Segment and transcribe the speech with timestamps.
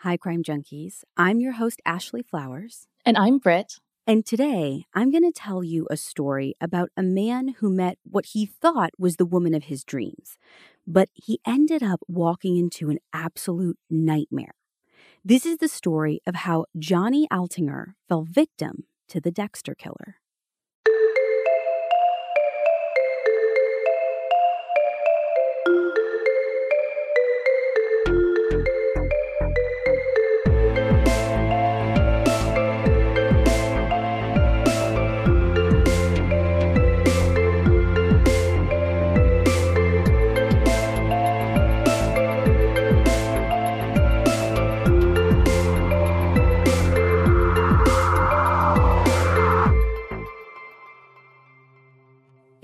[0.00, 1.04] Hi, Crime Junkies.
[1.16, 2.86] I'm your host, Ashley Flowers.
[3.06, 3.80] And I'm Britt.
[4.06, 8.26] And today, I'm going to tell you a story about a man who met what
[8.26, 10.36] he thought was the woman of his dreams,
[10.86, 14.52] but he ended up walking into an absolute nightmare.
[15.24, 20.16] This is the story of how Johnny Altinger fell victim to the Dexter killer.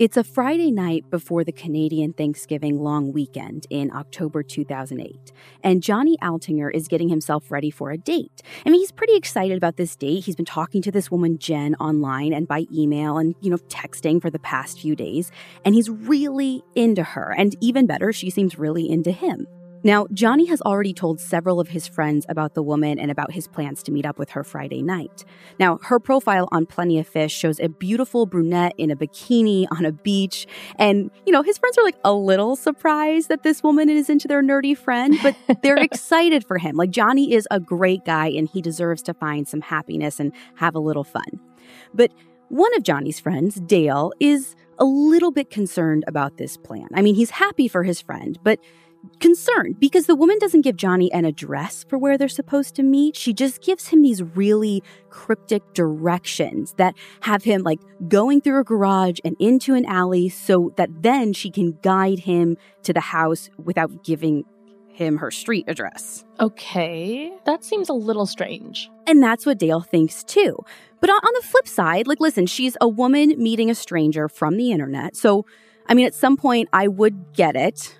[0.03, 5.31] It's a Friday night before the Canadian Thanksgiving long weekend in October 2008,
[5.63, 8.41] and Johnny Altinger is getting himself ready for a date.
[8.65, 10.25] I mean, he's pretty excited about this date.
[10.25, 14.21] He's been talking to this woman, Jen, online and by email and, you know, texting
[14.21, 15.31] for the past few days,
[15.63, 17.33] and he's really into her.
[17.37, 19.47] And even better, she seems really into him.
[19.83, 23.47] Now, Johnny has already told several of his friends about the woman and about his
[23.47, 25.25] plans to meet up with her Friday night.
[25.59, 29.85] Now, her profile on Plenty of Fish shows a beautiful brunette in a bikini on
[29.85, 30.47] a beach.
[30.77, 34.27] And, you know, his friends are like a little surprised that this woman is into
[34.27, 36.77] their nerdy friend, but they're excited for him.
[36.77, 40.75] Like, Johnny is a great guy and he deserves to find some happiness and have
[40.75, 41.39] a little fun.
[41.93, 42.11] But
[42.47, 46.87] one of Johnny's friends, Dale, is a little bit concerned about this plan.
[46.93, 48.59] I mean, he's happy for his friend, but
[49.19, 53.15] concerned because the woman doesn't give Johnny an address for where they're supposed to meet.
[53.15, 58.63] She just gives him these really cryptic directions that have him like going through a
[58.63, 63.49] garage and into an alley so that then she can guide him to the house
[63.57, 64.45] without giving
[64.93, 66.23] him her street address.
[66.39, 68.89] Okay, that seems a little strange.
[69.07, 70.57] And that's what Dale thinks too.
[71.01, 74.71] But on, the flip side, like, listen, she's a woman meeting a stranger from the
[74.71, 75.17] internet.
[75.17, 75.45] So,
[75.87, 77.97] I mean, at some point, I would get it.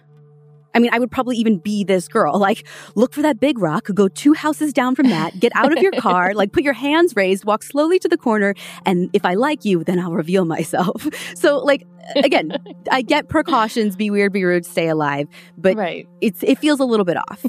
[0.73, 2.33] I mean, I would probably even be this girl.
[2.43, 5.81] Like, look for that big rock, go two houses down from that, get out of
[5.81, 8.53] your car, like put your hands raised, walk slowly to the corner,
[8.85, 11.07] and if I like you, then I'll reveal myself.
[11.35, 11.85] So, like,
[12.17, 12.57] again,
[12.91, 16.07] I get precautions, be weird, be rude, stay alive, but right.
[16.21, 17.45] it's it feels a little bit off.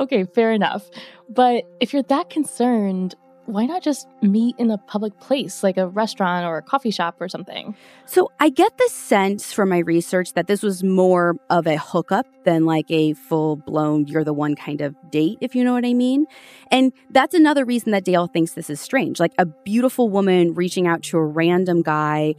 [0.00, 0.88] okay, fair enough.
[1.28, 3.14] But if you're that concerned,
[3.52, 7.16] why not just meet in a public place like a restaurant or a coffee shop
[7.20, 7.76] or something?
[8.06, 12.26] So I get the sense from my research that this was more of a hookup
[12.44, 15.84] than like a full blown you're the one kind of date, if you know what
[15.84, 16.26] I mean.
[16.70, 19.20] And that's another reason that Dale thinks this is strange.
[19.20, 22.34] Like a beautiful woman reaching out to a random guy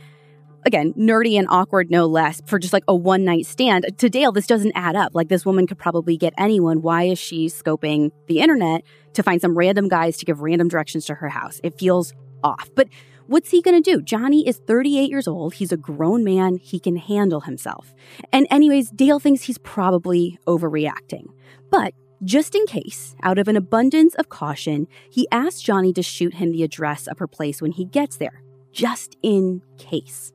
[0.66, 3.86] again, nerdy and awkward no less, for just like a one night stand.
[3.98, 5.12] To Dale, this doesn't add up.
[5.14, 6.82] Like, this woman could probably get anyone.
[6.82, 11.06] Why is she scoping the internet to find some random guys to give random directions
[11.06, 11.60] to her house?
[11.64, 12.14] It feels
[12.44, 12.70] off.
[12.76, 12.90] But
[13.28, 14.02] what's he going to do?
[14.02, 15.56] Johnny is 38 years old.
[15.56, 16.58] He's a grown man.
[16.58, 17.94] He can handle himself.
[18.32, 21.28] And, anyways, Dale thinks he's probably overreacting.
[21.70, 26.36] But just in case, out of an abundance of caution, he asks Johnny to shoot
[26.36, 28.42] him the address of her place when he gets there.
[28.72, 30.32] Just in case.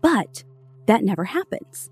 [0.00, 0.44] But
[0.86, 1.90] that never happens.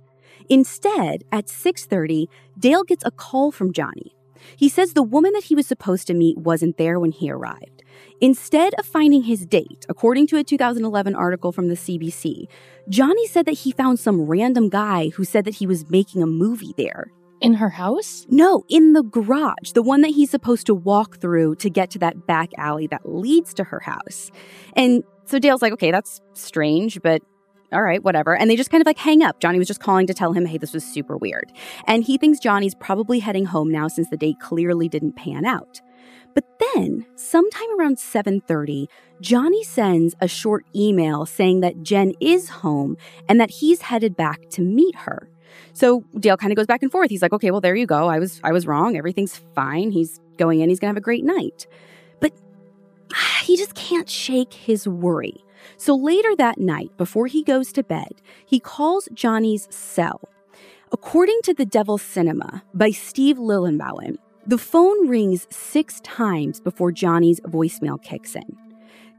[0.48, 2.28] Instead, at 6:30,
[2.58, 4.14] Dale gets a call from Johnny.
[4.56, 7.82] He says the woman that he was supposed to meet wasn't there when he arrived.
[8.20, 12.46] Instead of finding his date, according to a 2011 article from the CBC,
[12.88, 16.26] Johnny said that he found some random guy who said that he was making a
[16.26, 17.10] movie there.
[17.40, 18.26] In her house?
[18.30, 21.98] No, in the garage, the one that he's supposed to walk through to get to
[21.98, 24.30] that back alley that leads to her house.
[24.74, 27.22] And so Dale's like, okay, that's strange, but
[27.72, 28.36] all right, whatever.
[28.36, 29.40] And they just kind of like hang up.
[29.40, 31.52] Johnny was just calling to tell him, hey, this was super weird.
[31.86, 35.80] And he thinks Johnny's probably heading home now since the date clearly didn't pan out.
[36.34, 36.44] But
[36.74, 38.88] then, sometime around 7:30,
[39.22, 44.50] Johnny sends a short email saying that Jen is home and that he's headed back
[44.50, 45.30] to meet her.
[45.72, 47.08] So Dale kind of goes back and forth.
[47.08, 48.08] He's like, "Okay, well there you go.
[48.08, 48.98] I was I was wrong.
[48.98, 49.90] Everything's fine.
[49.90, 50.68] He's going in.
[50.68, 51.66] He's going to have a great night."
[52.20, 52.32] But
[53.42, 55.42] he just can't shake his worry.
[55.76, 60.20] So later that night, before he goes to bed, he calls Johnny's cell.
[60.92, 64.16] According to The Devil's Cinema by Steve Lillebuen,
[64.46, 68.56] the phone rings six times before Johnny's voicemail kicks in.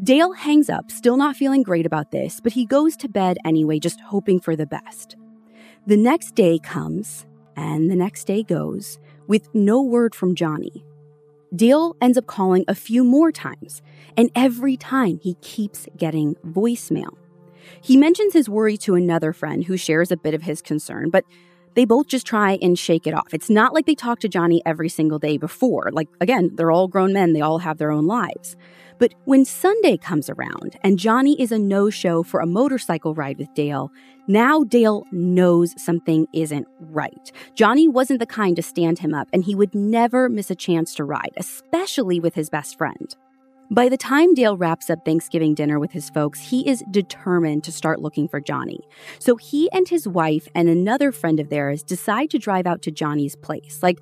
[0.01, 3.79] Dale hangs up, still not feeling great about this, but he goes to bed anyway,
[3.79, 5.17] just hoping for the best.
[5.85, 10.85] The next day comes, and the next day goes, with no word from Johnny.
[11.55, 13.81] Dale ends up calling a few more times,
[14.15, 17.15] and every time he keeps getting voicemail.
[17.81, 21.25] He mentions his worry to another friend who shares a bit of his concern, but
[21.75, 23.33] they both just try and shake it off.
[23.33, 25.89] It's not like they talk to Johnny every single day before.
[25.91, 28.55] Like, again, they're all grown men, they all have their own lives.
[28.99, 33.38] But when Sunday comes around and Johnny is a no show for a motorcycle ride
[33.38, 33.91] with Dale,
[34.27, 37.31] now Dale knows something isn't right.
[37.55, 40.95] Johnny wasn't the kind to stand him up, and he would never miss a chance
[40.95, 43.15] to ride, especially with his best friend.
[43.69, 47.71] By the time Dale wraps up Thanksgiving dinner with his folks, he is determined to
[47.71, 48.79] start looking for Johnny.
[49.19, 52.91] So he and his wife and another friend of theirs decide to drive out to
[52.91, 53.79] Johnny's place.
[53.83, 53.99] Like,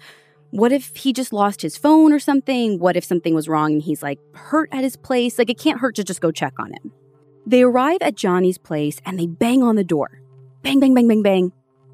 [0.51, 2.79] what if he just lost his phone or something?
[2.79, 5.37] What if something was wrong and he's like hurt at his place?
[5.37, 6.91] Like, it can't hurt to just go check on him.
[7.45, 10.21] They arrive at Johnny's place and they bang on the door.
[10.63, 11.51] Bang, bang, bang, bang, bang.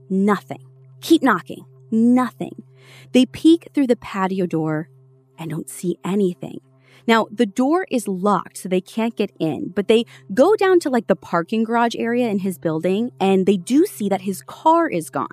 [0.09, 0.65] Nothing.
[1.01, 1.65] Keep knocking.
[1.92, 2.63] Nothing.
[3.12, 4.89] They peek through the patio door
[5.38, 6.59] and don't see anything.
[7.07, 10.89] Now, the door is locked, so they can't get in, but they go down to
[10.89, 14.88] like the parking garage area in his building and they do see that his car
[14.88, 15.27] is gone.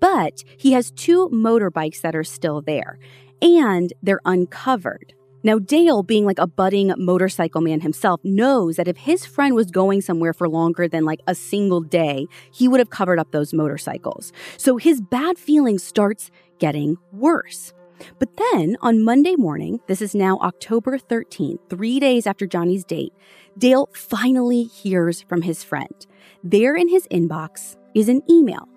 [0.00, 2.98] But he has two motorbikes that are still there
[3.42, 5.14] and they're uncovered.
[5.42, 9.70] Now, Dale, being like a budding motorcycle man himself, knows that if his friend was
[9.70, 13.54] going somewhere for longer than like a single day, he would have covered up those
[13.54, 14.32] motorcycles.
[14.58, 17.72] So his bad feeling starts getting worse.
[18.18, 23.12] But then on Monday morning, this is now October 13th, three days after Johnny's date,
[23.56, 26.06] Dale finally hears from his friend.
[26.44, 28.69] There in his inbox is an email.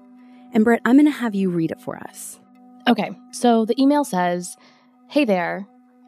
[0.54, 2.40] And Britt, I'm going to have you read it for us.
[2.88, 4.56] Okay, so the email says
[5.10, 5.68] Hey there,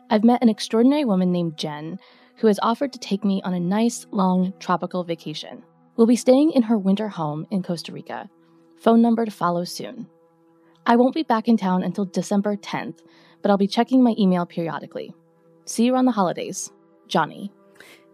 [0.10, 2.00] I've met an extraordinary woman named Jen
[2.38, 5.64] who has offered to take me on a nice, long, tropical vacation.
[5.96, 8.30] We'll be staying in her winter home in Costa Rica.
[8.78, 10.08] Phone number to follow soon.
[10.86, 13.00] I won't be back in town until December 10th,
[13.42, 15.14] but I'll be checking my email periodically.
[15.66, 16.72] See you on the holidays.
[17.08, 17.52] Johnny.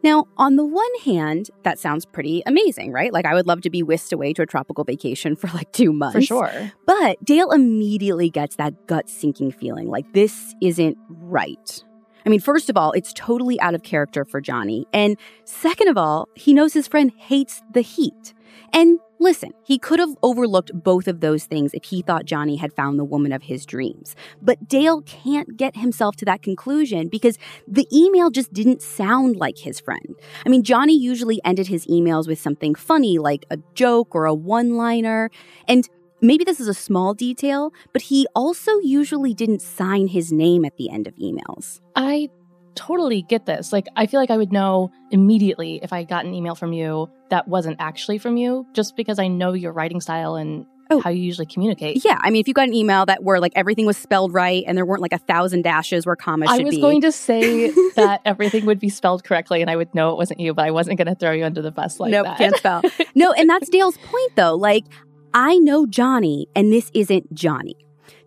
[0.04, 3.14] Now, on the one hand, that sounds pretty amazing, right?
[3.14, 5.94] Like, I would love to be whisked away to a tropical vacation for like two
[5.94, 6.16] months.
[6.16, 6.72] For sure.
[6.86, 11.84] But Dale immediately gets that gut sinking feeling like this isn't right.
[12.26, 14.86] I mean, first of all, it's totally out of character for Johnny.
[14.94, 18.34] And second of all, he knows his friend hates the heat.
[18.74, 22.74] And listen, he could have overlooked both of those things if he thought Johnny had
[22.74, 24.16] found the woman of his dreams.
[24.42, 27.38] But Dale can't get himself to that conclusion because
[27.68, 30.16] the email just didn't sound like his friend.
[30.46, 34.34] I mean, Johnny usually ended his emails with something funny like a joke or a
[34.34, 35.30] one liner.
[35.68, 35.88] And
[36.22, 40.78] Maybe this is a small detail, but he also usually didn't sign his name at
[40.78, 41.82] the end of emails.
[41.96, 42.30] I
[42.76, 43.74] totally get this.
[43.74, 47.10] Like, I feel like I would know immediately if I got an email from you
[47.30, 51.00] that wasn't actually from you, just because I know your writing style and oh.
[51.00, 52.04] how you usually communicate.
[52.04, 54.64] Yeah, I mean, if you got an email that where like everything was spelled right
[54.68, 56.64] and there weren't like a thousand dashes where commas should be.
[56.64, 56.82] I was be.
[56.82, 60.40] going to say that everything would be spelled correctly and I would know it wasn't
[60.40, 62.38] you, but I wasn't going to throw you under the bus like nope, that.
[62.38, 62.82] can't spell.
[63.16, 64.56] no, and that's Dale's point though.
[64.56, 64.86] Like,
[65.34, 67.78] I know Johnny, and this isn't Johnny.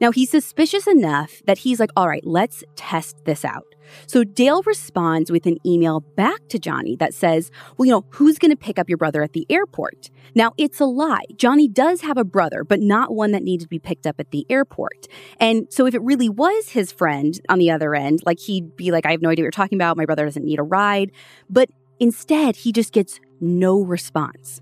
[0.01, 3.67] Now, he's suspicious enough that he's like, all right, let's test this out.
[4.07, 8.39] So Dale responds with an email back to Johnny that says, well, you know, who's
[8.39, 10.11] going to pick up your brother at the airport?
[10.35, 11.25] Now, it's a lie.
[11.37, 14.31] Johnny does have a brother, but not one that needs to be picked up at
[14.31, 15.07] the airport.
[15.39, 18.91] And so if it really was his friend on the other end, like he'd be
[18.91, 19.99] like, I have no idea what you're talking about.
[19.99, 21.13] My brother doesn't need a ride.
[21.51, 21.69] But
[22.01, 24.61] instead, he just gets no response.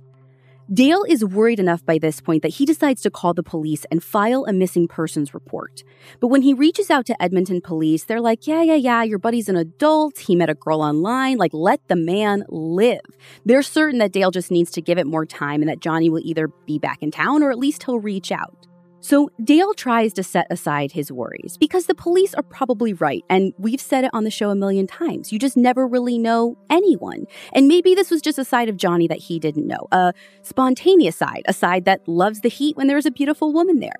[0.72, 4.02] Dale is worried enough by this point that he decides to call the police and
[4.02, 5.82] file a missing persons report.
[6.19, 9.50] But when he reaches out to Edmonton police, they're like, yeah, yeah, yeah, your buddy's
[9.50, 10.19] an adult.
[10.20, 11.36] He met a girl online.
[11.36, 13.02] Like, let the man live.
[13.44, 16.22] They're certain that Dale just needs to give it more time and that Johnny will
[16.24, 18.67] either be back in town or at least he'll reach out.
[19.03, 23.25] So Dale tries to set aside his worries because the police are probably right.
[23.29, 25.32] And we've said it on the show a million times.
[25.32, 27.27] You just never really know anyone.
[27.53, 31.17] And maybe this was just a side of Johnny that he didn't know a spontaneous
[31.17, 33.97] side, a side that loves the heat when there's a beautiful woman there.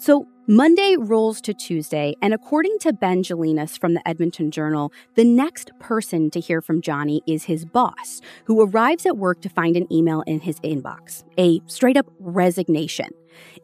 [0.00, 5.24] So Monday rolls to Tuesday, and according to Ben Gelinas from the Edmonton Journal, the
[5.24, 9.76] next person to hear from Johnny is his boss, who arrives at work to find
[9.76, 13.08] an email in his inbox, a straight up resignation.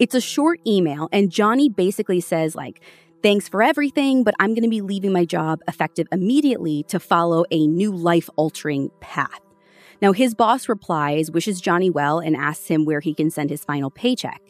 [0.01, 2.81] It's a short email, and Johnny basically says, like,
[3.23, 7.45] Thanks for everything, but I'm going to be leaving my job effective immediately to follow
[7.53, 9.41] a new life altering path.
[10.03, 13.65] Now, his boss replies, wishes Johnny well, and asks him where he can send his
[13.65, 14.43] final paycheck.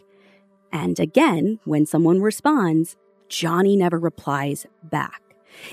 [0.74, 2.96] And again, when someone responds,
[3.28, 5.22] Johnny never replies back.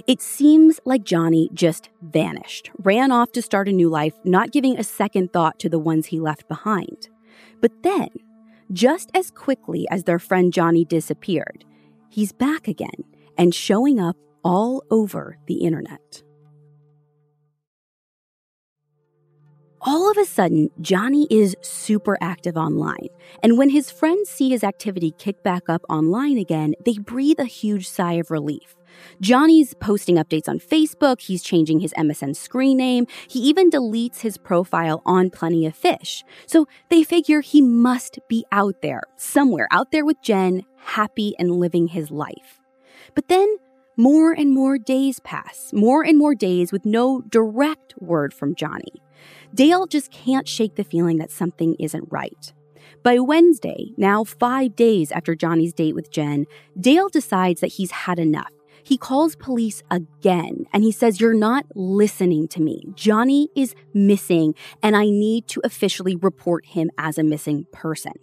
[0.05, 4.77] It seems like Johnny just vanished, ran off to start a new life, not giving
[4.77, 7.09] a second thought to the ones he left behind.
[7.61, 8.09] But then,
[8.71, 11.65] just as quickly as their friend Johnny disappeared,
[12.09, 13.03] he's back again
[13.39, 16.21] and showing up all over the internet.
[19.83, 23.07] All of a sudden, Johnny is super active online.
[23.41, 27.45] And when his friends see his activity kick back up online again, they breathe a
[27.45, 28.75] huge sigh of relief.
[29.21, 34.37] Johnny's posting updates on Facebook, he's changing his MSN screen name, he even deletes his
[34.37, 36.23] profile on Plenty of Fish.
[36.45, 41.55] So they figure he must be out there, somewhere out there with Jen, happy and
[41.55, 42.59] living his life.
[43.15, 43.57] But then
[43.97, 49.01] more and more days pass, more and more days with no direct word from Johnny.
[49.53, 52.53] Dale just can't shake the feeling that something isn't right.
[53.03, 56.45] By Wednesday, now five days after Johnny's date with Jen,
[56.79, 58.51] Dale decides that he's had enough.
[58.83, 62.83] He calls police again and he says, You're not listening to me.
[62.95, 68.13] Johnny is missing and I need to officially report him as a missing person.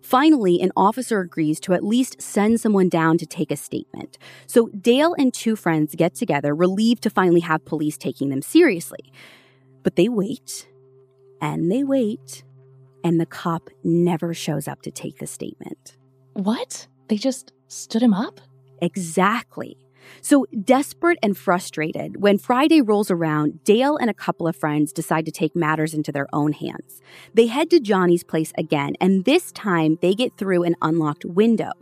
[0.00, 4.18] Finally, an officer agrees to at least send someone down to take a statement.
[4.46, 9.12] So Dale and two friends get together, relieved to finally have police taking them seriously.
[9.84, 10.66] But they wait
[11.40, 12.42] and they wait,
[13.04, 15.96] and the cop never shows up to take the statement.
[16.32, 16.88] What?
[17.08, 18.40] They just stood him up?
[18.80, 19.76] Exactly.
[20.20, 25.26] So, desperate and frustrated, when Friday rolls around, Dale and a couple of friends decide
[25.26, 27.00] to take matters into their own hands.
[27.34, 31.72] They head to Johnny's place again, and this time they get through an unlocked window.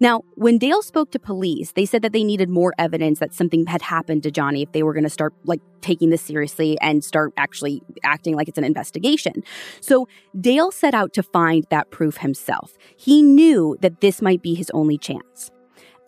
[0.00, 3.66] Now, when Dale spoke to police, they said that they needed more evidence that something
[3.66, 7.04] had happened to Johnny if they were going to start like taking this seriously and
[7.04, 9.42] start actually acting like it's an investigation.
[9.80, 12.76] So, Dale set out to find that proof himself.
[12.96, 15.50] He knew that this might be his only chance.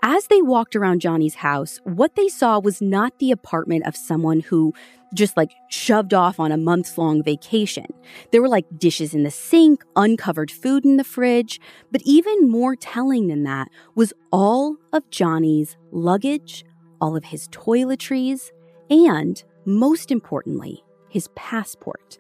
[0.02, 4.40] As they walked around Johnny's house, what they saw was not the apartment of someone
[4.40, 4.72] who
[5.12, 7.86] just like shoved off on a months long vacation.
[8.30, 12.76] There were like dishes in the sink, uncovered food in the fridge, but even more
[12.76, 16.64] telling than that was all of Johnny's luggage,
[17.00, 18.52] all of his toiletries,
[18.90, 22.18] and most importantly, his passport.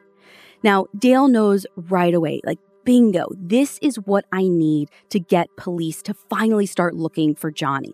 [0.64, 2.58] Now, Dale knows right away, like,
[2.88, 7.92] bingo, this is what I need to get police to finally start looking for Johnny.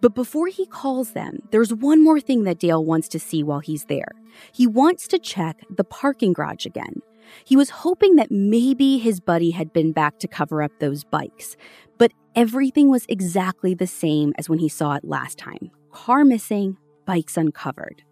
[0.00, 3.58] But before he calls them, there's one more thing that Dale wants to see while
[3.58, 4.08] he's there.
[4.50, 7.02] He wants to check the parking garage again.
[7.44, 11.54] He was hoping that maybe his buddy had been back to cover up those bikes,
[11.98, 16.78] but everything was exactly the same as when he saw it last time car missing,
[17.04, 18.02] bikes uncovered.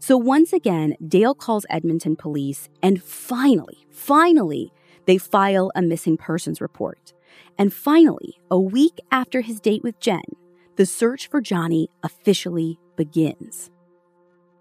[0.00, 4.72] So once again, Dale calls Edmonton police, and finally, finally,
[5.10, 7.12] they file a missing persons report.
[7.58, 10.22] And finally, a week after his date with Jen,
[10.76, 13.72] the search for Johnny officially begins.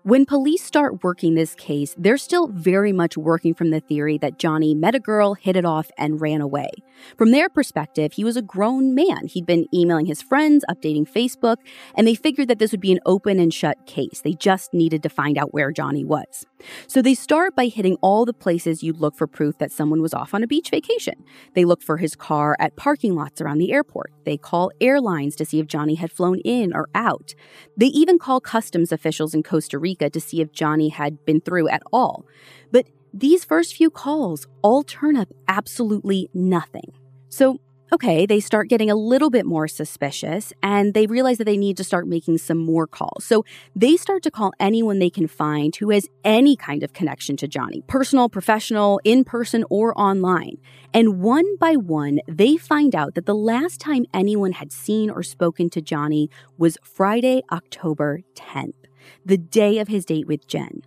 [0.10, 4.40] When police start working this case, they're still very much working from the theory that
[4.40, 6.72] Johnny met a girl, hit it off, and ran away.
[7.16, 9.28] From their perspective, he was a grown man.
[9.28, 11.58] He'd been emailing his friends, updating Facebook,
[11.96, 14.22] and they figured that this would be an open and shut case.
[14.24, 16.44] They just needed to find out where Johnny was.
[16.88, 20.16] So they start by hitting all the places you'd look for proof that someone was
[20.16, 21.24] off on a beach vacation.
[21.54, 24.12] They look for his car at parking lots around the airport.
[24.26, 27.36] They call airlines to see if Johnny had flown in or out.
[27.78, 31.70] They even call customs officials in Costa Rica to see if Johnny had been through
[31.70, 32.26] at all.
[32.72, 36.94] But these first few calls all turn up absolutely nothing.
[37.30, 37.60] So
[37.92, 41.76] Okay, they start getting a little bit more suspicious and they realize that they need
[41.78, 43.26] to start making some more calls.
[43.26, 43.44] So
[43.76, 47.48] they start to call anyone they can find who has any kind of connection to
[47.48, 50.58] Johnny personal, professional, in person, or online.
[50.94, 55.24] And one by one, they find out that the last time anyone had seen or
[55.24, 56.30] spoken to Johnny
[56.60, 58.79] was Friday, October 10th,
[59.26, 60.82] the day of his date with Jen.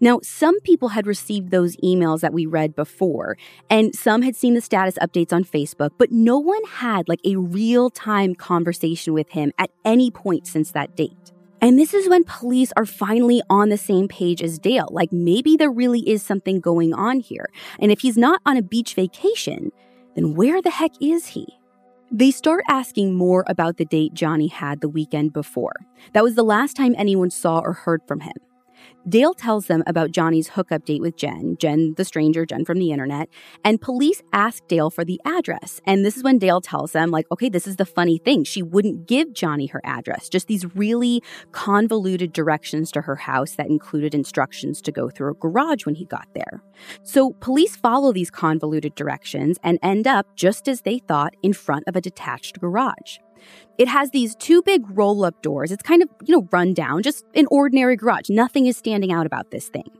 [0.00, 3.36] Now, some people had received those emails that we read before,
[3.70, 7.36] and some had seen the status updates on Facebook, but no one had like a
[7.36, 11.32] real time conversation with him at any point since that date.
[11.60, 14.88] And this is when police are finally on the same page as Dale.
[14.90, 17.48] Like maybe there really is something going on here.
[17.78, 19.70] And if he's not on a beach vacation,
[20.16, 21.46] then where the heck is he?
[22.14, 25.72] They start asking more about the date Johnny had the weekend before.
[26.12, 28.34] That was the last time anyone saw or heard from him.
[29.08, 32.92] Dale tells them about Johnny's hookup date with Jen, Jen the stranger, Jen from the
[32.92, 33.28] internet,
[33.64, 35.80] and police ask Dale for the address.
[35.86, 38.44] And this is when Dale tells them, like, okay, this is the funny thing.
[38.44, 43.66] She wouldn't give Johnny her address, just these really convoluted directions to her house that
[43.66, 46.62] included instructions to go through a garage when he got there.
[47.02, 51.84] So police follow these convoluted directions and end up, just as they thought, in front
[51.88, 53.18] of a detached garage.
[53.78, 55.72] It has these two big roll up doors.
[55.72, 58.28] It's kind of, you know, run down, just an ordinary garage.
[58.28, 59.90] Nothing is standing out about this thing.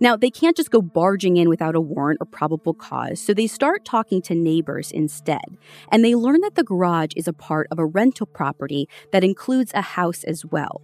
[0.00, 3.46] Now, they can't just go barging in without a warrant or probable cause, so they
[3.46, 5.44] start talking to neighbors instead.
[5.90, 9.72] And they learn that the garage is a part of a rental property that includes
[9.74, 10.82] a house as well.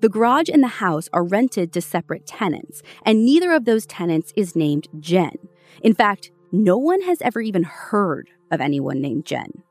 [0.00, 4.32] The garage and the house are rented to separate tenants, and neither of those tenants
[4.36, 5.36] is named Jen.
[5.82, 9.62] In fact, no one has ever even heard of anyone named Jen.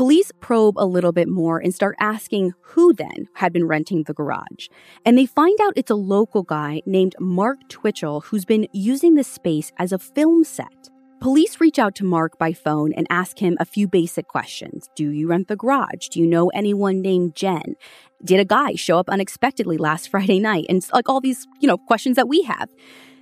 [0.00, 4.14] Police probe a little bit more and start asking who then had been renting the
[4.14, 4.68] garage.
[5.04, 9.22] And they find out it's a local guy named Mark Twitchell who's been using the
[9.22, 10.88] space as a film set.
[11.20, 14.88] Police reach out to Mark by phone and ask him a few basic questions.
[14.96, 16.08] Do you rent the garage?
[16.08, 17.76] Do you know anyone named Jen?
[18.24, 20.64] Did a guy show up unexpectedly last Friday night?
[20.70, 22.70] And like all these, you know, questions that we have.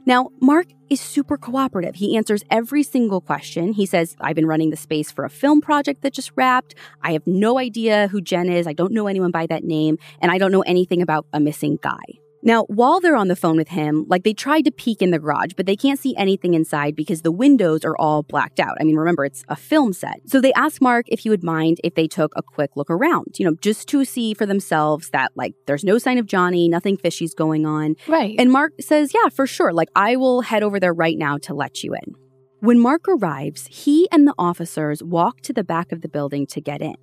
[0.06, 1.96] Now, Mark is super cooperative.
[1.96, 3.72] He answers every single question.
[3.72, 6.74] He says, I've been running the space for a film project that just wrapped.
[7.02, 8.66] I have no idea who Jen is.
[8.66, 9.98] I don't know anyone by that name.
[10.20, 11.98] And I don't know anything about a missing guy.
[12.42, 15.18] Now, while they're on the phone with him, like they tried to peek in the
[15.18, 18.76] garage, but they can't see anything inside because the windows are all blacked out.
[18.80, 20.20] I mean, remember, it's a film set.
[20.26, 23.38] So they asked Mark if he would mind if they took a quick look around,
[23.38, 26.96] you know, just to see for themselves that, like, there's no sign of Johnny, nothing
[26.96, 27.96] fishy's going on.
[28.06, 28.36] Right.
[28.38, 29.72] And Mark says, yeah, for sure.
[29.72, 32.14] Like, I will head over there right now to let you in.
[32.60, 36.60] When Mark arrives, he and the officers walk to the back of the building to
[36.60, 36.96] get in.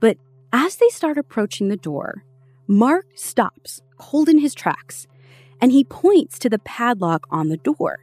[0.00, 0.18] But
[0.52, 2.24] as they start approaching the door,
[2.66, 5.06] Mark stops cold in his tracks,
[5.60, 7.98] and he points to the padlock on the door.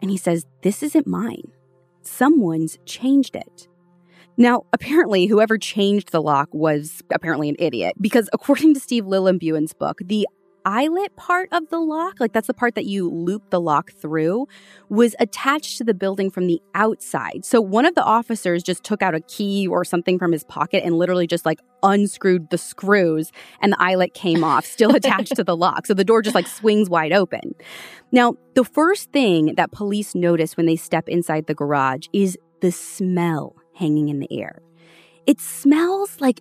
[0.00, 1.52] And he says, This isn't mine.
[2.02, 3.68] Someone's changed it.
[4.36, 9.74] Now, apparently, whoever changed the lock was apparently an idiot because, according to Steve Lillebuen's
[9.74, 10.26] book, the
[10.64, 14.46] eyelet part of the lock, like that's the part that you loop the lock through,
[14.88, 17.44] was attached to the building from the outside.
[17.44, 20.82] So one of the officers just took out a key or something from his pocket
[20.84, 25.44] and literally just like unscrewed the screws and the eyelet came off, still attached to
[25.44, 25.86] the lock.
[25.86, 27.54] So the door just like swings wide open.
[28.12, 32.72] Now, the first thing that police notice when they step inside the garage is the
[32.72, 34.60] smell hanging in the air.
[35.26, 36.40] It smells like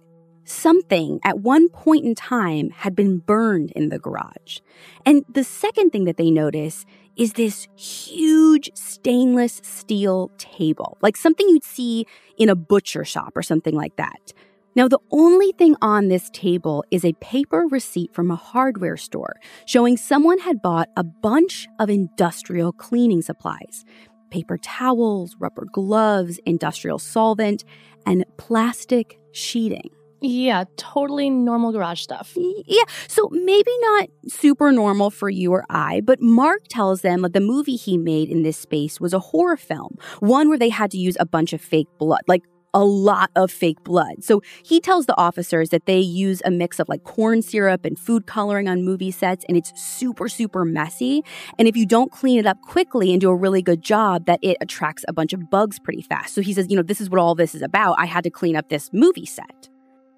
[0.50, 4.60] something at one point in time had been burned in the garage.
[5.06, 11.48] And the second thing that they notice is this huge stainless steel table, like something
[11.50, 12.06] you'd see
[12.38, 14.34] in a butcher shop or something like that.
[14.76, 19.36] Now, the only thing on this table is a paper receipt from a hardware store
[19.66, 23.84] showing someone had bought a bunch of industrial cleaning supplies
[24.30, 27.66] paper towels, rubber gloves, industrial solvent,
[28.06, 29.90] and plastic sheeting.
[30.22, 32.34] Yeah, totally normal garage stuff.
[32.36, 37.34] Yeah, so maybe not super normal for you or I, but Mark tells them that
[37.34, 40.92] the movie he made in this space was a horror film, one where they had
[40.92, 44.24] to use a bunch of fake blood, like a lot of fake blood.
[44.24, 47.98] So he tells the officers that they use a mix of like corn syrup and
[47.98, 51.24] food coloring on movie sets, and it's super, super messy.
[51.58, 54.40] And if you don't clean it up quickly and do a really good job, that
[54.42, 56.34] it attracts a bunch of bugs pretty fast.
[56.34, 57.96] So he says, you know, this is what all this is about.
[57.98, 59.69] I had to clean up this movie set.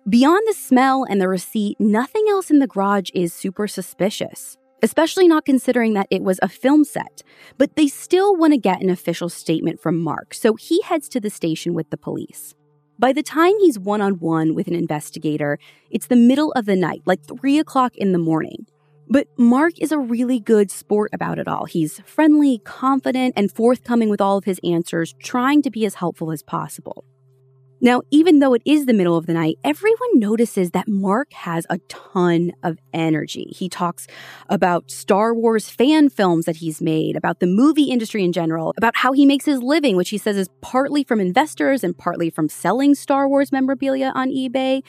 [0.10, 5.28] Beyond the smell and the receipt, nothing else in the garage is super suspicious, especially
[5.28, 7.22] not considering that it was a film set.
[7.60, 11.20] But they still want to get an official statement from Mark, so he heads to
[11.20, 12.56] the station with the police.
[12.98, 15.60] By the time he's one on one with an investigator,
[15.92, 18.66] it's the middle of the night, like 3 o'clock in the morning.
[19.08, 21.66] But Mark is a really good sport about it all.
[21.66, 26.32] He's friendly, confident, and forthcoming with all of his answers, trying to be as helpful
[26.32, 27.06] as possible.
[27.84, 31.66] Now, even though it is the middle of the night, everyone notices that Mark has
[31.68, 33.52] a ton of energy.
[33.56, 34.06] He talks
[34.50, 38.96] about Star Wars fan films that he's made, about the movie industry in general, about
[38.98, 42.48] how he makes his living, which he says is partly from investors and partly from
[42.48, 44.84] selling Star Wars memorabilia on eBay.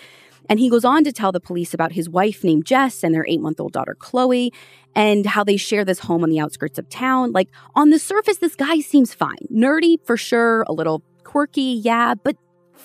[0.50, 3.24] And he goes on to tell the police about his wife named Jess and their
[3.26, 4.52] eight month old daughter Chloe
[4.94, 7.33] and how they share this home on the outskirts of town.
[7.33, 9.38] Like, on the surface, this guy seems fine.
[9.50, 12.37] Nerdy for sure, a little quirky, yeah, but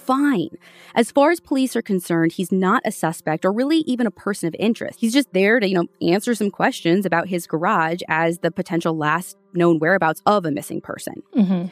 [0.08, 0.50] fine.
[0.96, 4.48] As far as police are concerned, he's not a suspect or really even a person
[4.48, 5.00] of interest.
[5.00, 8.98] He's just there to, you know, answer some questions about his garage as the potential
[8.98, 11.22] last known whereabouts of a missing person.
[11.36, 11.68] Mm-hmm.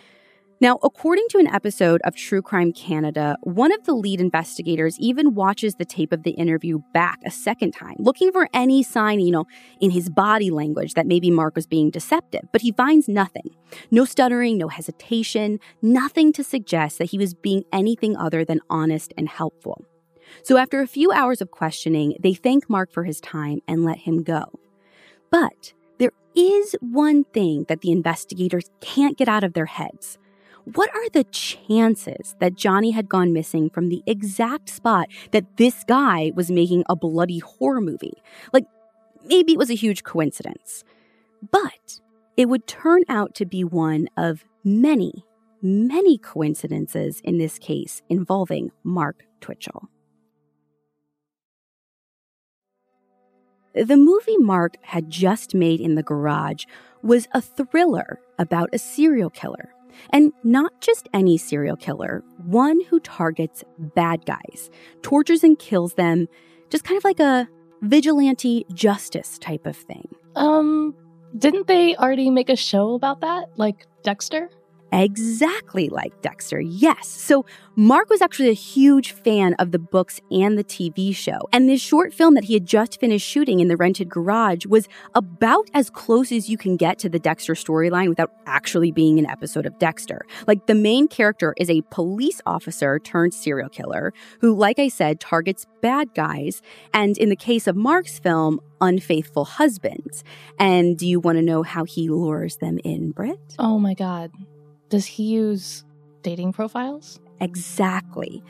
[0.62, 5.36] Now, according to an episode of True Crime Canada, one of the lead investigators even
[5.36, 9.32] watches the tape of the interview back a second time, looking for any sign, you
[9.32, 9.44] know,
[9.82, 13.54] in his body language that maybe Mark was being deceptive, but he finds nothing.
[13.92, 19.14] No stuttering, no hesitation, nothing to suggest that he was being anything other than honest
[19.18, 19.84] and helpful.
[20.44, 23.98] So after a few hours of questioning, they thank Mark for his time and let
[23.98, 24.46] him go.
[25.30, 30.18] But there is one thing that the investigators can't get out of their heads.
[30.74, 35.84] What are the chances that Johnny had gone missing from the exact spot that this
[35.84, 38.24] guy was making a bloody horror movie?
[38.52, 38.66] Like,
[39.24, 40.84] maybe it was a huge coincidence.
[41.52, 42.02] But
[42.36, 45.24] it would turn out to be one of many,
[45.62, 49.88] many coincidences in this case involving Mark Twitchell.
[53.76, 56.64] The movie Mark had just made in the garage
[57.04, 59.75] was a thriller about a serial killer.
[60.12, 64.70] And not just any serial killer, one who targets bad guys,
[65.02, 66.28] tortures and kills them,
[66.70, 67.48] just kind of like a
[67.82, 70.08] vigilante justice type of thing.
[70.36, 70.96] Um,
[71.38, 73.50] didn't they already make a show about that?
[73.58, 74.50] Like Dexter?
[74.92, 77.08] Exactly like Dexter, yes.
[77.08, 77.46] So,
[77.78, 81.40] Mark was actually a huge fan of the books and the TV show.
[81.52, 84.88] And this short film that he had just finished shooting in the rented garage was
[85.14, 89.26] about as close as you can get to the Dexter storyline without actually being an
[89.26, 90.26] episode of Dexter.
[90.48, 95.20] Like, the main character is a police officer turned serial killer who, like I said,
[95.20, 96.62] targets bad guys.
[96.94, 100.24] And in the case of Mark's film, unfaithful husbands.
[100.58, 103.56] And do you want to know how he lures them in, Britt?
[103.60, 104.32] Oh my God.
[104.96, 105.84] Does he use
[106.22, 107.20] dating profiles?
[107.42, 108.42] Exactly.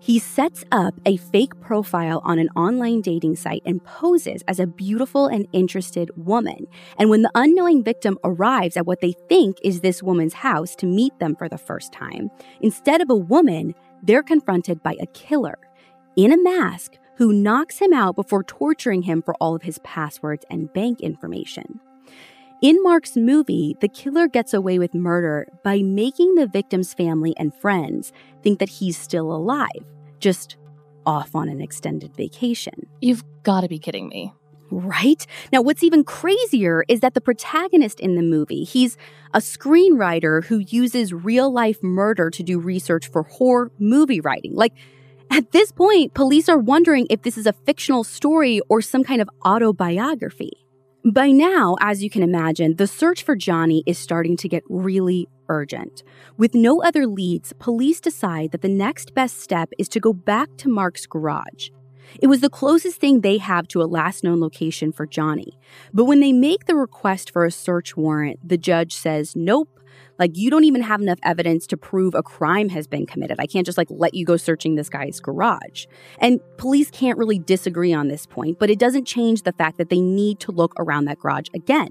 [0.00, 4.66] He sets up a fake profile on an online dating site and poses as a
[4.66, 6.66] beautiful and interested woman.
[6.98, 10.86] And when the unknowing victim arrives at what they think is this woman's house to
[10.86, 12.30] meet them for the first time,
[12.62, 15.58] instead of a woman, they're confronted by a killer
[16.16, 20.46] in a mask who knocks him out before torturing him for all of his passwords
[20.48, 21.80] and bank information.
[22.62, 27.52] In Mark's movie, the killer gets away with murder by making the victim's family and
[27.52, 28.12] friends
[28.44, 29.84] think that he's still alive,
[30.20, 30.58] just
[31.04, 32.86] off on an extended vacation.
[33.00, 34.32] You've got to be kidding me.
[34.70, 35.26] Right?
[35.52, 38.96] Now, what's even crazier is that the protagonist in the movie, he's
[39.34, 44.54] a screenwriter who uses real life murder to do research for horror movie writing.
[44.54, 44.74] Like,
[45.32, 49.20] at this point, police are wondering if this is a fictional story or some kind
[49.20, 50.61] of autobiography.
[51.04, 55.28] By now, as you can imagine, the search for Johnny is starting to get really
[55.48, 56.04] urgent.
[56.36, 60.48] With no other leads, police decide that the next best step is to go back
[60.58, 61.70] to Mark's garage.
[62.20, 65.58] It was the closest thing they have to a last known location for Johnny.
[65.92, 69.80] But when they make the request for a search warrant, the judge says, nope,
[70.22, 73.40] like, you don't even have enough evidence to prove a crime has been committed.
[73.40, 75.86] I can't just like let you go searching this guy's garage.
[76.18, 79.90] And police can't really disagree on this point, but it doesn't change the fact that
[79.90, 81.88] they need to look around that garage again.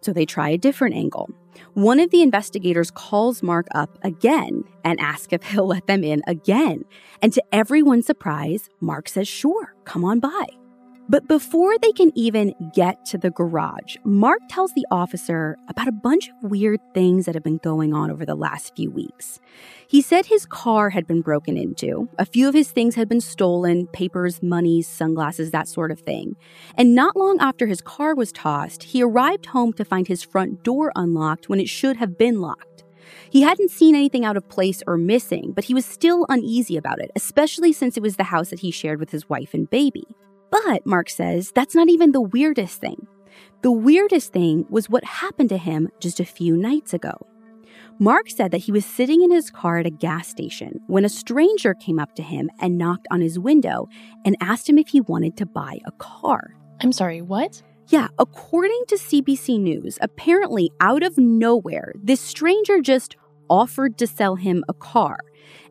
[0.00, 1.30] So they try a different angle.
[1.74, 6.20] One of the investigators calls Mark up again and asks if he'll let them in
[6.26, 6.84] again.
[7.22, 10.46] And to everyone's surprise, Mark says, sure, come on by.
[11.10, 15.92] But before they can even get to the garage, Mark tells the officer about a
[15.92, 19.40] bunch of weird things that have been going on over the last few weeks.
[19.88, 23.22] He said his car had been broken into, a few of his things had been
[23.22, 26.36] stolen papers, money, sunglasses, that sort of thing.
[26.76, 30.62] And not long after his car was tossed, he arrived home to find his front
[30.62, 32.84] door unlocked when it should have been locked.
[33.30, 37.00] He hadn't seen anything out of place or missing, but he was still uneasy about
[37.00, 40.04] it, especially since it was the house that he shared with his wife and baby.
[40.50, 43.06] But, Mark says, that's not even the weirdest thing.
[43.62, 47.26] The weirdest thing was what happened to him just a few nights ago.
[48.00, 51.08] Mark said that he was sitting in his car at a gas station when a
[51.08, 53.88] stranger came up to him and knocked on his window
[54.24, 56.54] and asked him if he wanted to buy a car.
[56.80, 57.60] I'm sorry, what?
[57.88, 63.16] Yeah, according to CBC News, apparently out of nowhere, this stranger just
[63.50, 65.18] offered to sell him a car.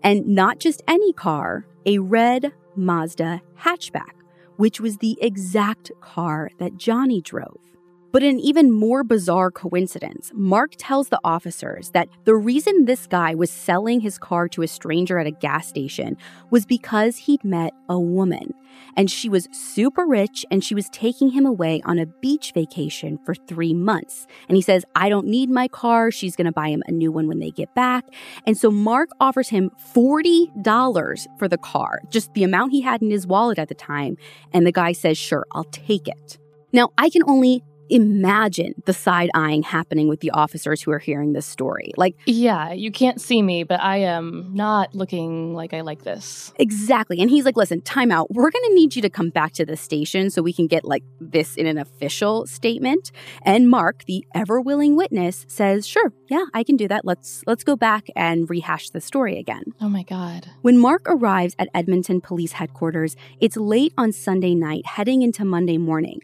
[0.03, 4.16] And not just any car, a red Mazda hatchback
[4.57, 7.76] which was the exact car that Johnny drove.
[8.11, 13.35] But an even more bizarre coincidence, Mark tells the officers that the reason this guy
[13.35, 16.17] was selling his car to a stranger at a gas station
[16.49, 18.53] was because he'd met a woman.
[18.95, 23.19] And she was super rich and she was taking him away on a beach vacation
[23.25, 24.27] for three months.
[24.47, 26.11] And he says, I don't need my car.
[26.11, 28.05] She's going to buy him a new one when they get back.
[28.45, 33.09] And so Mark offers him $40 for the car, just the amount he had in
[33.09, 34.17] his wallet at the time.
[34.53, 36.37] And the guy says, Sure, I'll take it.
[36.71, 41.33] Now, I can only imagine the side eyeing happening with the officers who are hearing
[41.33, 41.91] this story.
[41.97, 46.53] Like, yeah, you can't see me, but I am not looking like I like this.
[46.57, 47.19] Exactly.
[47.19, 48.31] And he's like, listen, time out.
[48.31, 50.85] We're going to need you to come back to the station so we can get
[50.85, 53.11] like this in an official statement.
[53.43, 57.05] And Mark, the ever willing witness, says, sure, yeah, I can do that.
[57.05, 59.63] Let's let's go back and rehash the story again.
[59.81, 60.47] Oh my God.
[60.61, 65.77] When Mark arrives at Edmonton Police Headquarters, it's late on Sunday night, heading into Monday
[65.77, 66.21] morning.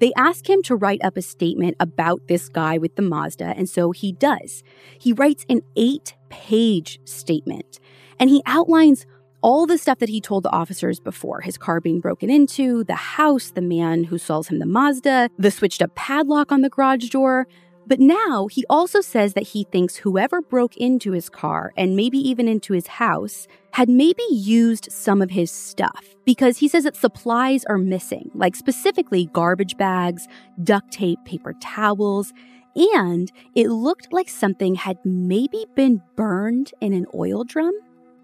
[0.00, 3.68] They ask him to write up a statement about this guy with the Mazda, and
[3.68, 4.62] so he does.
[4.98, 7.78] He writes an eight page statement,
[8.18, 9.06] and he outlines
[9.42, 12.94] all the stuff that he told the officers before his car being broken into, the
[12.94, 17.08] house, the man who sells him the Mazda, the switched up padlock on the garage
[17.08, 17.46] door.
[17.90, 22.18] But now he also says that he thinks whoever broke into his car and maybe
[22.18, 26.94] even into his house had maybe used some of his stuff because he says that
[26.94, 30.28] supplies are missing, like specifically garbage bags,
[30.62, 32.32] duct tape, paper towels,
[32.76, 37.74] and it looked like something had maybe been burned in an oil drum.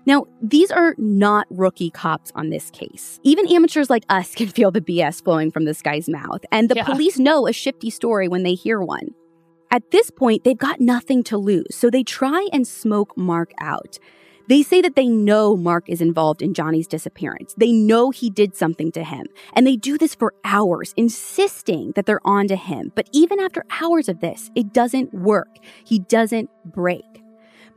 [0.07, 3.19] Now, these are not rookie cops on this case.
[3.25, 6.77] Even amateurs like us can feel the BS flowing from this guy's mouth, and the
[6.77, 6.85] Yeah.
[6.85, 9.09] police know a shifty story when they hear one.
[9.71, 13.99] At this point, they've got nothing to lose, so they try and smoke Mark out.
[14.49, 17.55] They say that they know Mark is involved in Johnny's disappearance.
[17.59, 19.27] They know he did something to him.
[19.55, 22.93] And they do this for hours, insisting that they're on to him.
[22.95, 25.59] But even after hours of this, it doesn't work.
[25.85, 27.26] He doesn't break.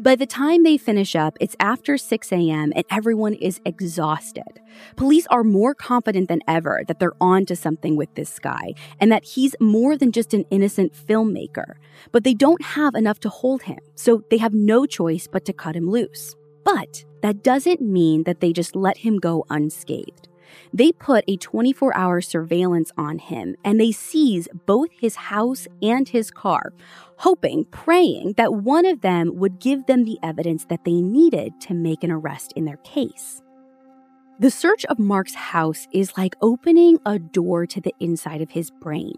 [0.01, 2.71] By the time they finish up, it's after 6 a.m.
[2.73, 4.62] and everyone is exhausted.
[4.95, 9.12] Police are more confident than ever that they're on to something with this guy and
[9.12, 11.73] that he's more than just an innocent filmmaker.
[12.13, 15.51] But they don't have enough to hold him, so they have no choice but to
[15.51, 16.33] cut him loose.
[16.63, 20.29] But that doesn't mean that they just let him go unscathed.
[20.73, 26.07] They put a 24 hour surveillance on him and they seize both his house and
[26.07, 26.73] his car,
[27.17, 31.73] hoping, praying that one of them would give them the evidence that they needed to
[31.73, 33.41] make an arrest in their case.
[34.39, 38.71] The search of Mark's house is like opening a door to the inside of his
[38.71, 39.15] brain.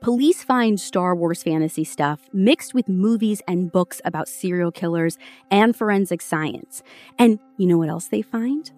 [0.00, 5.16] Police find Star Wars fantasy stuff mixed with movies and books about serial killers
[5.48, 6.82] and forensic science.
[7.20, 8.70] And you know what else they find?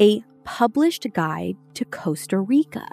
[0.00, 2.86] A published guide to Costa Rica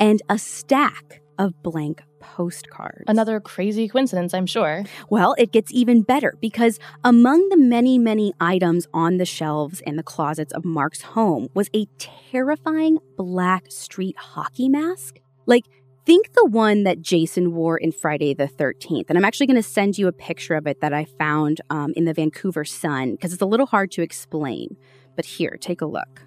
[0.00, 3.04] and a stack of blank postcards.
[3.06, 4.84] Another crazy coincidence, I'm sure.
[5.10, 9.98] Well, it gets even better because among the many, many items on the shelves and
[9.98, 15.20] the closets of Mark's home was a terrifying black street hockey mask.
[15.46, 15.64] Like,
[16.06, 19.06] think the one that Jason wore in Friday the 13th.
[19.08, 21.92] And I'm actually going to send you a picture of it that I found um,
[21.96, 24.76] in the Vancouver Sun because it's a little hard to explain.
[25.16, 26.22] But here, take a look.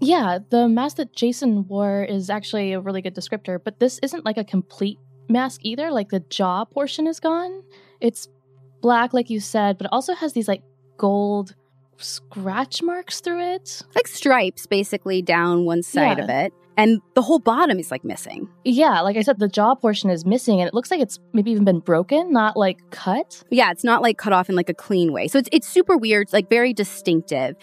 [0.00, 4.24] Yeah, the mask that Jason wore is actually a really good descriptor, but this isn't
[4.24, 5.90] like a complete mask either.
[5.90, 7.62] Like the jaw portion is gone.
[8.00, 8.28] It's
[8.82, 10.62] black, like you said, but it also has these like
[10.98, 11.54] gold
[11.96, 13.82] scratch marks through it.
[13.94, 16.24] Like stripes basically down one side Yeah.
[16.24, 16.52] of it.
[16.76, 18.48] And the whole bottom is like missing.
[18.64, 21.52] Yeah, like I said, the jaw portion is missing and it looks like it's maybe
[21.52, 23.44] even been broken, not like cut.
[23.48, 25.28] Yeah, it's not like cut off in like a clean way.
[25.28, 27.54] So it's it's super weird, it's like very distinctive.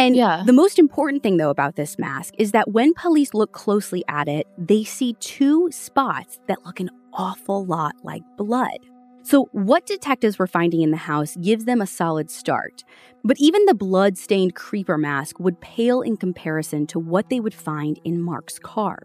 [0.00, 0.42] And Yeah.
[0.46, 4.28] the most important thing though about this mask is that when police look closely at
[4.28, 8.78] it, they see two spots that look an awful lot like blood.
[9.22, 12.82] So what detectives were finding in the house gives them a solid start.
[13.22, 18.00] But even the blood-stained creeper mask would pale in comparison to what they would find
[18.02, 18.98] in Mark's car.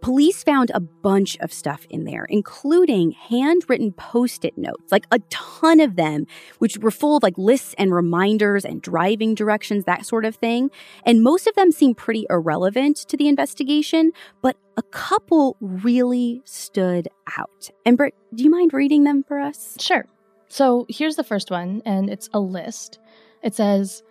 [0.00, 5.18] Police found a bunch of stuff in there, including handwritten post it notes, like a
[5.28, 6.26] ton of them,
[6.58, 10.70] which were full of like lists and reminders and driving directions, that sort of thing.
[11.04, 17.08] And most of them seem pretty irrelevant to the investigation, but a couple really stood
[17.36, 17.70] out.
[17.84, 19.76] And Britt, do you mind reading them for us?
[19.80, 20.06] Sure.
[20.48, 22.98] So here's the first one, and it's a list.
[23.42, 24.02] It says,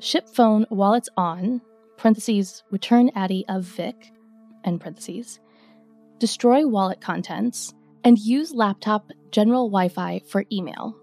[0.00, 1.60] ship phone while it's on,
[1.96, 4.12] parentheses, return Addy of Vic,
[4.64, 5.40] end parentheses,
[6.18, 10.96] destroy wallet contents, and use laptop general Wi Fi for email.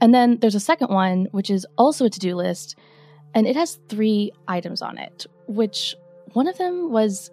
[0.00, 2.76] And then there's a second one, which is also a to do list,
[3.34, 5.94] and it has three items on it, which
[6.32, 7.30] one of them was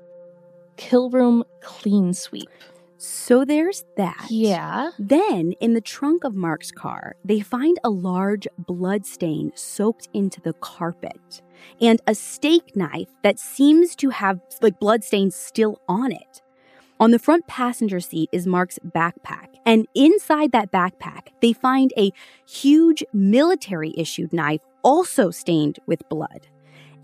[0.76, 2.50] kill room clean sweep.
[2.98, 4.26] So there's that.
[4.30, 4.90] Yeah.
[4.98, 10.42] Then, in the trunk of Mark's car, they find a large blood stain soaked into
[10.42, 11.42] the carpet
[11.82, 16.42] and a steak knife that seems to have like blood stains still on it.
[17.00, 22.12] On the front passenger seat is Mark's backpack, and inside that backpack, they find a
[22.48, 26.48] huge military issued knife also stained with blood.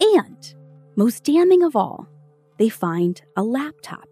[0.02, 0.56] And,
[0.96, 2.08] most damning of all,
[2.58, 4.08] they find a laptop.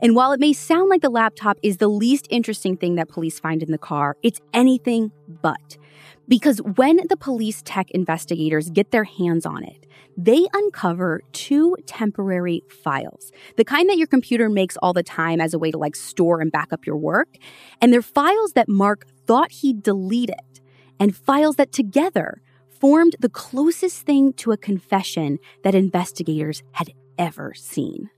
[0.00, 3.40] And while it may sound like the laptop is the least interesting thing that police
[3.40, 5.10] find in the car, it's anything
[5.42, 5.76] but.
[6.28, 9.86] Because when the police tech investigators get their hands on it,
[10.16, 15.54] they uncover two temporary files, the kind that your computer makes all the time as
[15.54, 17.36] a way to like store and back up your work.
[17.80, 20.36] And they're files that Mark thought he deleted,
[20.98, 22.40] and files that together
[22.80, 28.10] formed the closest thing to a confession that investigators had ever seen.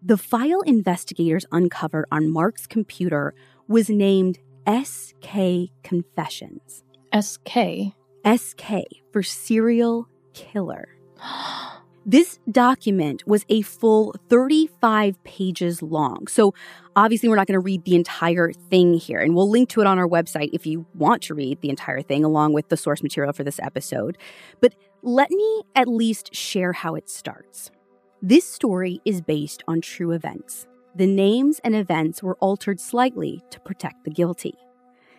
[0.00, 3.34] The file investigators uncovered on Mark's computer
[3.68, 6.84] was named SK Confessions.
[7.18, 7.94] SK.
[8.24, 8.72] SK
[9.12, 10.88] for serial killer.
[12.04, 16.26] This document was a full 35 pages long.
[16.26, 16.52] So,
[16.96, 19.86] obviously, we're not going to read the entire thing here, and we'll link to it
[19.86, 23.04] on our website if you want to read the entire thing along with the source
[23.04, 24.18] material for this episode.
[24.60, 27.70] But let me at least share how it starts.
[28.20, 30.66] This story is based on true events.
[30.94, 34.54] The names and events were altered slightly to protect the guilty.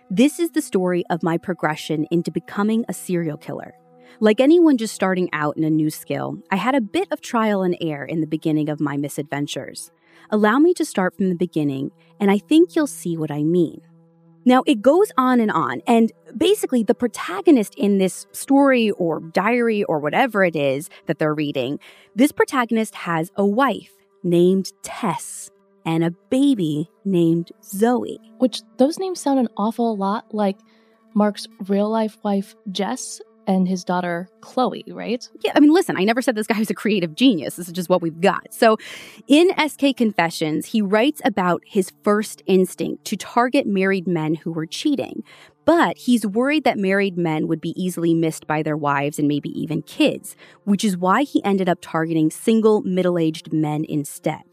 [0.09, 3.73] This is the story of my progression into becoming a serial killer.
[4.19, 7.63] Like anyone just starting out in a new skill, I had a bit of trial
[7.63, 9.89] and error in the beginning of my misadventures.
[10.29, 13.81] Allow me to start from the beginning, and I think you'll see what I mean.
[14.45, 19.83] Now, it goes on and on, and basically, the protagonist in this story or diary
[19.85, 21.79] or whatever it is that they're reading,
[22.13, 25.49] this protagonist has a wife named Tess
[25.85, 28.19] and a baby named Zoe.
[28.37, 30.57] Which those names sound an awful lot like
[31.13, 35.27] Mark's real life wife, Jess, and his daughter Chloe, right?
[35.41, 37.55] Yeah, I mean, listen, I never said this guy was a creative genius.
[37.55, 38.53] This is just what we've got.
[38.53, 38.77] So,
[39.27, 44.65] in SK Confessions, he writes about his first instinct to target married men who were
[44.65, 45.23] cheating.
[45.65, 49.49] But he's worried that married men would be easily missed by their wives and maybe
[49.49, 54.43] even kids, which is why he ended up targeting single middle aged men instead.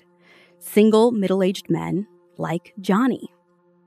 [0.61, 3.29] Single middle aged men like Johnny.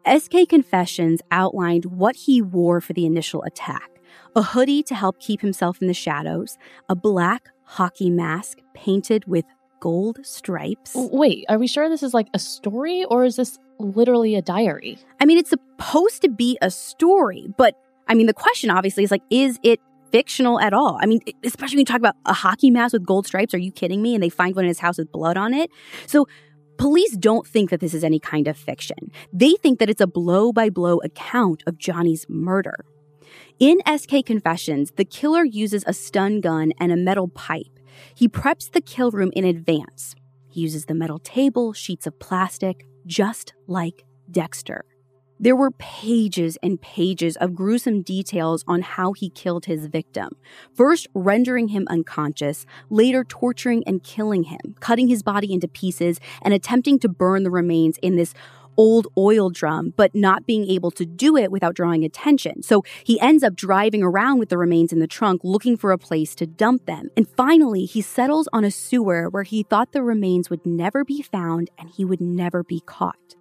[0.05, 3.89] SK Confessions outlined what he wore for the initial attack
[4.35, 6.57] a hoodie to help keep himself in the shadows,
[6.89, 9.45] a black hockey mask painted with
[9.79, 10.93] gold stripes.
[10.95, 14.97] Wait, are we sure this is like a story or is this literally a diary?
[15.19, 17.75] I mean, it's supposed to be a story, but
[18.07, 19.79] I mean, the question obviously is like, is it
[20.11, 20.97] fictional at all?
[21.01, 23.53] I mean, especially when you talk about a hockey mask with gold stripes.
[23.53, 24.13] Are you kidding me?
[24.13, 25.69] And they find one in his house with blood on it.
[26.07, 26.27] So,
[26.77, 29.11] Police don't think that this is any kind of fiction.
[29.31, 32.85] They think that it's a blow by blow account of Johnny's murder.
[33.59, 37.79] In SK Confessions, the killer uses a stun gun and a metal pipe.
[38.15, 40.15] He preps the kill room in advance.
[40.49, 44.85] He uses the metal table, sheets of plastic, just like Dexter.
[45.39, 50.29] There were pages and pages of gruesome details on how he killed his victim.
[50.73, 56.53] First, rendering him unconscious, later, torturing and killing him, cutting his body into pieces, and
[56.53, 58.33] attempting to burn the remains in this
[58.77, 62.63] old oil drum, but not being able to do it without drawing attention.
[62.63, 65.97] So he ends up driving around with the remains in the trunk looking for a
[65.97, 67.09] place to dump them.
[67.15, 71.21] And finally, he settles on a sewer where he thought the remains would never be
[71.21, 73.35] found and he would never be caught.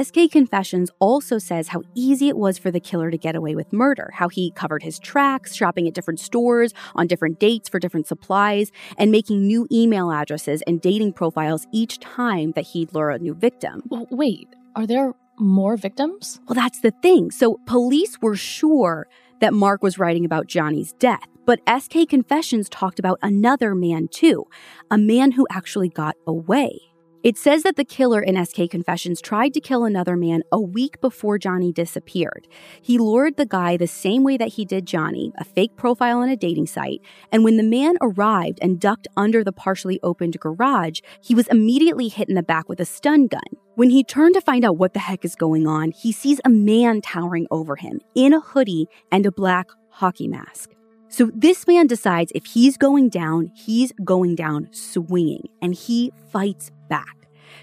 [0.00, 3.72] SK Confessions also says how easy it was for the killer to get away with
[3.72, 8.06] murder, how he covered his tracks, shopping at different stores on different dates for different
[8.06, 13.18] supplies, and making new email addresses and dating profiles each time that he'd lure a
[13.18, 13.82] new victim.
[13.88, 16.40] Well, wait, are there more victims?
[16.46, 17.30] Well, that's the thing.
[17.30, 19.06] So, police were sure
[19.40, 24.44] that Mark was writing about Johnny's death, but SK Confessions talked about another man too,
[24.90, 26.80] a man who actually got away.
[27.24, 31.00] It says that the killer in SK Confessions tried to kill another man a week
[31.00, 32.46] before Johnny disappeared.
[32.82, 36.28] He lured the guy the same way that he did Johnny, a fake profile on
[36.28, 37.00] a dating site,
[37.32, 42.08] and when the man arrived and ducked under the partially opened garage, he was immediately
[42.08, 43.40] hit in the back with a stun gun.
[43.74, 46.50] When he turned to find out what the heck is going on, he sees a
[46.50, 50.72] man towering over him in a hoodie and a black hockey mask.
[51.08, 56.72] So this man decides if he's going down, he's going down swinging, and he fights
[56.94, 57.16] back.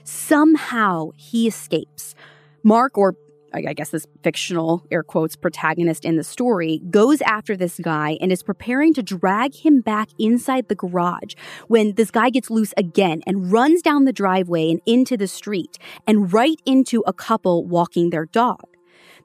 [0.04, 2.16] Somehow he escapes.
[2.64, 3.16] Mark, or
[3.54, 8.32] I guess this fictional air quotes protagonist in the story, goes after this guy and
[8.32, 11.34] is preparing to drag him back inside the garage
[11.68, 15.78] when this guy gets loose again and runs down the driveway and into the street
[16.08, 18.66] and right into a couple walking their dog.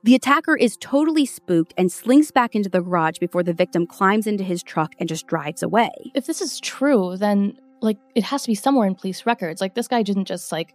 [0.02, 4.26] The attacker is totally spooked and slinks back into the garage before the victim climbs
[4.26, 5.90] into his truck and just drives away.
[6.14, 9.60] If this is true, then like it has to be somewhere in police records.
[9.60, 10.74] Like this guy didn't just like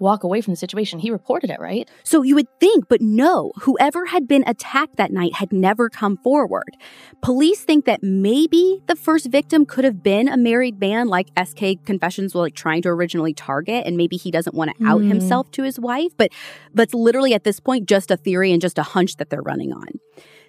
[0.00, 0.98] walk away from the situation.
[0.98, 1.88] He reported it, right?
[2.04, 6.16] So you would think, but no, whoever had been attacked that night had never come
[6.18, 6.76] forward.
[7.22, 11.84] Police think that maybe the first victim could have been a married man like SK
[11.84, 15.08] Confessions was like trying to originally target and maybe he doesn't want to out mm.
[15.08, 16.30] himself to his wife, but
[16.74, 19.72] that's literally at this point just a theory and just a hunch that they're running
[19.72, 19.88] on.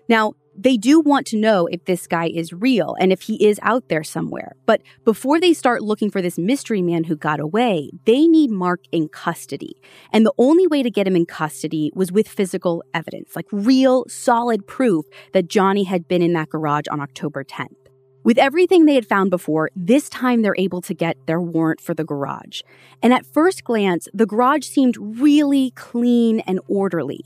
[0.07, 3.59] Now, they do want to know if this guy is real and if he is
[3.63, 4.55] out there somewhere.
[4.65, 8.81] But before they start looking for this mystery man who got away, they need Mark
[8.91, 9.81] in custody.
[10.11, 14.03] And the only way to get him in custody was with physical evidence, like real,
[14.09, 17.75] solid proof that Johnny had been in that garage on October 10th.
[18.21, 21.93] With everything they had found before, this time they're able to get their warrant for
[21.93, 22.59] the garage.
[23.01, 27.21] And at first glance, the garage seemed really clean and orderly.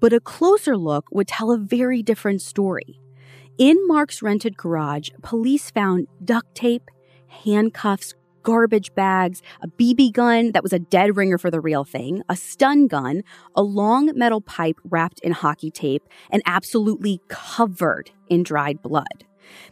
[0.00, 3.00] But a closer look would tell a very different story.
[3.58, 6.90] In Mark's rented garage, police found duct tape,
[7.28, 12.22] handcuffs, garbage bags, a BB gun that was a dead ringer for the real thing,
[12.28, 13.22] a stun gun,
[13.56, 19.24] a long metal pipe wrapped in hockey tape, and absolutely covered in dried blood.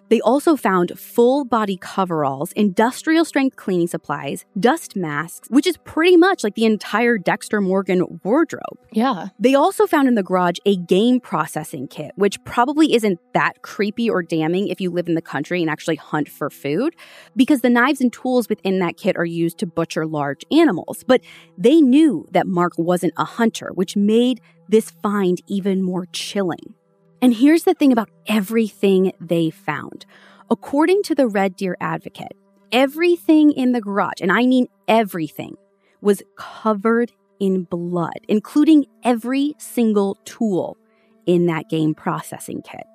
[0.08, 6.16] They also found full body coveralls, industrial strength cleaning supplies, dust masks, which is pretty
[6.16, 8.78] much like the entire Dexter Morgan wardrobe.
[8.92, 9.28] Yeah.
[9.38, 14.10] They also found in the garage a game processing kit, which probably isn't that creepy
[14.10, 16.94] or damning if you live in the country and actually hunt for food,
[17.34, 21.04] because the knives and tools within that kit are used to butcher large animals.
[21.06, 21.22] But
[21.56, 26.74] they knew that Mark wasn't a hunter, which made this find even more chilling.
[27.22, 30.04] And here's the thing about everything they found.
[30.50, 32.36] According to the Red Deer Advocate,
[32.72, 35.54] everything in the garage, and I mean everything,
[36.00, 40.76] was covered in blood, including every single tool
[41.24, 42.86] in that game processing kit.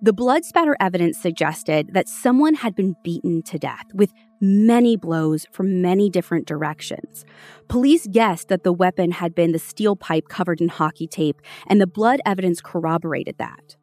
[0.00, 5.46] The blood spatter evidence suggested that someone had been beaten to death with many blows
[5.52, 7.24] from many different directions.
[7.68, 11.80] Police guessed that the weapon had been the steel pipe covered in hockey tape, and
[11.80, 13.76] the blood evidence corroborated that.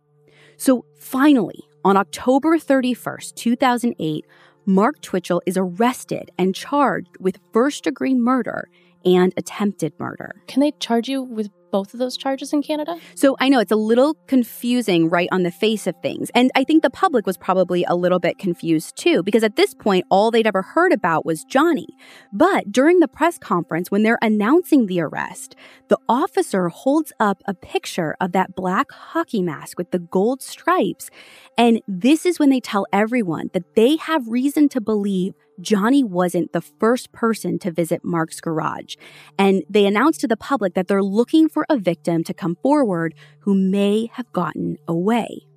[0.58, 4.26] So finally, on October 31st, 2008,
[4.66, 8.68] Mark Twitchell is arrested and charged with first degree murder
[9.04, 10.42] and attempted murder.
[10.48, 12.98] Can they charge you with both of those charges in Canada?
[13.16, 16.32] So I know it's a little confusing right on the face of things.
[16.34, 19.74] And I think the public was probably a little bit confused too, because at this
[19.74, 21.90] point, all they'd ever heard about was Johnny.
[22.32, 25.58] But during the press conference, when they're announcing the arrest,
[25.90, 31.10] the officer holds up a picture of that black hockey mask with the gold stripes.
[31.58, 36.52] And this is when they tell everyone that they have reason to believe Johnny wasn't
[36.54, 38.96] the first person to visit Mark's garage,
[39.38, 43.16] and they announced to the public that they're looking for a victim to come forward
[43.40, 45.48] who may have gotten away.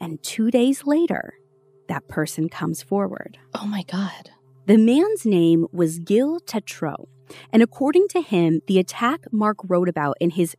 [0.00, 1.34] And two days later,
[1.88, 3.38] that person comes forward.
[3.54, 4.30] Oh my God.
[4.66, 7.08] The man's name was Gil Tetreault,
[7.52, 10.56] and according to him, the attack Mark wrote about in his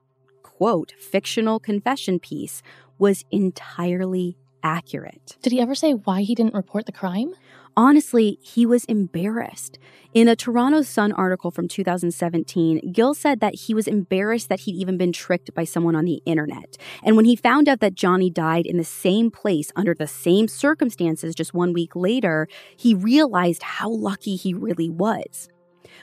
[0.60, 2.62] quote, fictional confession piece
[2.97, 5.38] was entirely accurate.
[5.41, 7.34] Did he ever say why he didn't report the crime?
[7.80, 9.80] Honestly, he was embarrassed.
[10.13, 14.75] In a Toronto Sun article from 2017, Gil said that he was embarrassed that he'd
[14.75, 16.75] even been tricked by someone on the internet.
[17.05, 20.49] And when he found out that Johnny died in the same place under the same
[20.49, 25.47] circumstances just one week later, he realized how lucky he really was.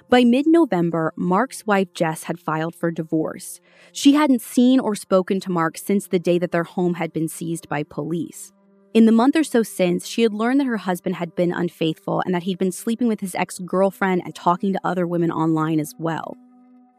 [0.08, 3.60] By mid November, Mark's wife Jess had filed for divorce.
[3.92, 7.28] She hadn't seen or spoken to Mark since the day that their home had been
[7.28, 8.54] seized by police.
[8.96, 12.22] In the month or so since, she had learned that her husband had been unfaithful
[12.24, 15.78] and that he'd been sleeping with his ex girlfriend and talking to other women online
[15.80, 16.34] as well.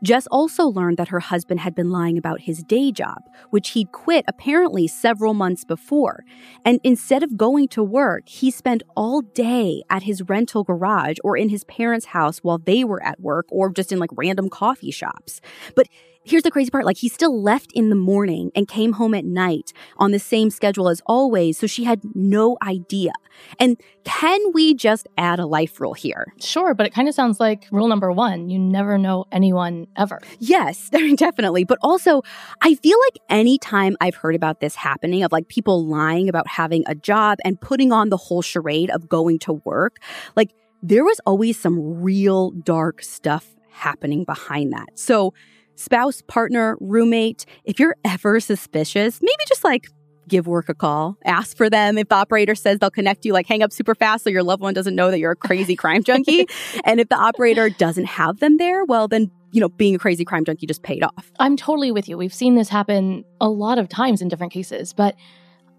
[0.03, 3.17] Jess also learned that her husband had been lying about his day job,
[3.49, 6.23] which he'd quit apparently several months before.
[6.63, 11.35] And instead of going to work, he spent all day at his rental garage or
[11.35, 14.91] in his parents' house while they were at work or just in like random coffee
[14.91, 15.41] shops.
[15.75, 15.87] But
[16.27, 19.25] here's the crazy part like he still left in the morning and came home at
[19.25, 23.11] night on the same schedule as always so she had no idea.
[23.59, 26.33] And can we just add a life rule here?
[26.39, 30.19] Sure, but it kind of sounds like rule number one you never know anyone ever.
[30.39, 32.21] yes definitely but also
[32.61, 36.83] i feel like anytime i've heard about this happening of like people lying about having
[36.87, 39.97] a job and putting on the whole charade of going to work
[40.35, 40.51] like
[40.81, 44.87] there was always some real dark stuff happening behind that.
[44.95, 45.33] So
[45.77, 49.87] spouse, partner, roommate, if you're ever suspicious, maybe just like
[50.27, 51.97] give work a call, ask for them.
[51.97, 54.61] If the operator says they'll connect you, like hang up super fast so your loved
[54.61, 56.47] one doesn't know that you're a crazy crime junkie.
[56.83, 60.25] and if the operator doesn't have them there, well, then, you know, being a crazy
[60.25, 61.31] crime junkie just paid off.
[61.39, 62.17] I'm totally with you.
[62.17, 65.15] We've seen this happen a lot of times in different cases, but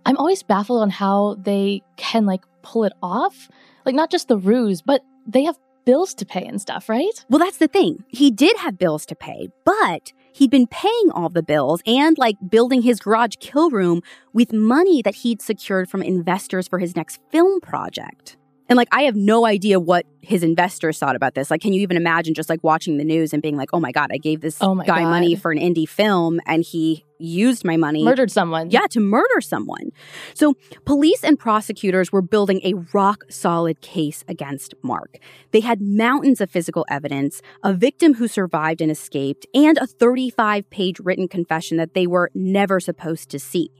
[0.06, 3.48] I'm always baffled on how they can like pull it off.
[3.84, 5.58] Like, not just the ruse, but they have
[5.88, 7.24] bills to pay and stuff, right?
[7.30, 8.04] Well, that's the thing.
[8.08, 12.36] He did have bills to pay, but he'd been paying all the bills and like
[12.50, 14.02] building his garage kill room
[14.34, 18.37] with money that he'd secured from investors for his next film project.
[18.68, 21.50] And like, I have no idea what his investors thought about this.
[21.50, 23.92] Like, can you even imagine just like watching the news and being like, oh my
[23.92, 25.10] God, I gave this Oh guy God.
[25.10, 28.04] money for an indie film and he used my money.
[28.04, 28.70] Murdered someone.
[28.70, 29.90] Yeah, to murder someone.
[30.34, 30.54] So,
[30.84, 35.16] police and prosecutors were building a rock solid case against Mark.
[35.50, 40.68] They had mountains of physical evidence, a victim who survived and escaped, and a 35
[40.70, 43.70] page written confession that they were never supposed to see.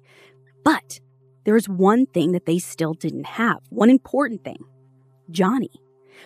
[0.65, 0.99] But
[1.45, 4.65] there was one thing that they still didn't have, one important thing
[5.31, 5.71] Johnny.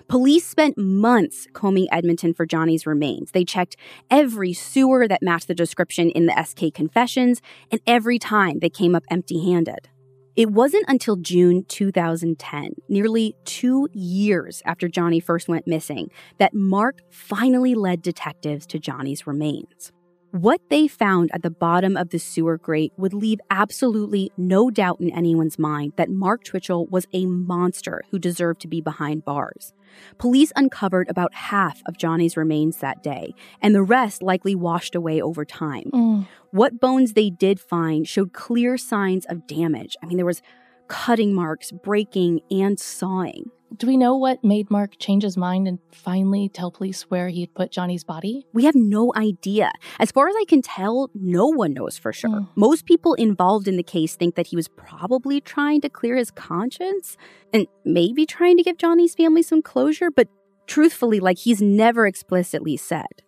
[0.08, 3.32] Police spent months combing Edmonton for Johnny's remains.
[3.32, 3.76] They checked
[4.10, 8.94] every sewer that matched the description in the SK confessions, and every time they came
[8.94, 9.88] up empty handed.
[10.34, 17.00] It wasn't until June 2010, nearly two years after Johnny first went missing, that Mark
[17.10, 19.92] finally led detectives to Johnny's remains.
[20.32, 24.98] What they found at the bottom of the sewer grate would leave absolutely no doubt
[24.98, 29.74] in anyone's mind that Mark Twitchell was a monster who deserved to be behind bars.
[30.16, 35.20] Police uncovered about half of Johnny's remains that day, and the rest likely washed away
[35.20, 35.90] over time.
[35.92, 36.26] Mm.
[36.50, 39.98] What bones they did find showed clear signs of damage.
[40.02, 40.40] I mean, there was
[40.88, 43.50] cutting marks, breaking, and sawing.
[43.76, 47.40] Do we know what made Mark change his mind and finally tell police where he
[47.40, 48.46] had put Johnny's body?
[48.52, 49.70] We have no idea.
[49.98, 52.30] As far as I can tell, no one knows for sure.
[52.30, 52.48] Mm.
[52.54, 56.30] Most people involved in the case think that he was probably trying to clear his
[56.30, 57.16] conscience
[57.52, 60.28] and maybe trying to give Johnny's family some closure, but
[60.66, 63.22] truthfully, like he's never explicitly said.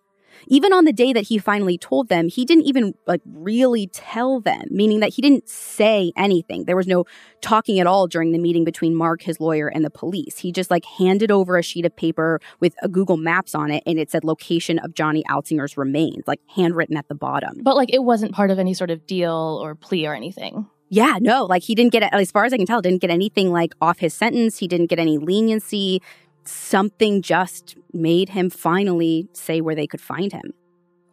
[0.47, 4.39] Even on the day that he finally told them, he didn't even like really tell
[4.39, 6.65] them, meaning that he didn't say anything.
[6.65, 7.05] There was no
[7.41, 10.39] talking at all during the meeting between Mark, his lawyer, and the police.
[10.39, 13.83] He just like handed over a sheet of paper with a Google Maps on it
[13.85, 17.61] and it said location of Johnny Altinger's remains, like handwritten at the bottom.
[17.61, 20.67] But like it wasn't part of any sort of deal or plea or anything.
[20.89, 23.51] Yeah, no, like he didn't get, as far as I can tell, didn't get anything
[23.51, 24.59] like off his sentence.
[24.59, 26.01] He didn't get any leniency.
[26.45, 30.53] Something just made him finally say where they could find him.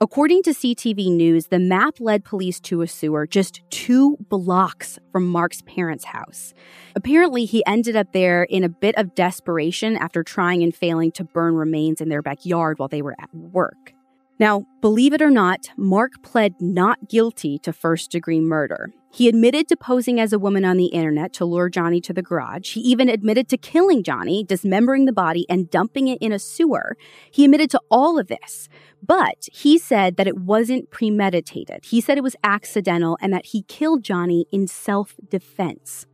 [0.02, 5.28] According to CTV News, the map led police to a sewer just two blocks from
[5.28, 6.54] Mark's parents' house.
[6.96, 11.22] Apparently, he ended up there in a bit of desperation after trying and failing to
[11.22, 13.92] burn remains in their backyard while they were at work.
[14.40, 18.90] Now, believe it or not, Mark pled not guilty to first degree murder.
[19.14, 22.22] He admitted to posing as a woman on the internet to lure Johnny to the
[22.22, 22.72] garage.
[22.72, 26.96] He even admitted to killing Johnny, dismembering the body, and dumping it in a sewer.
[27.30, 28.70] He admitted to all of this,
[29.06, 31.84] but he said that it wasn't premeditated.
[31.84, 36.06] He said it was accidental and that he killed Johnny in self defense.